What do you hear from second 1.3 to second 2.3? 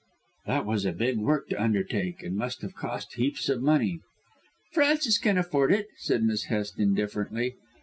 to undertake,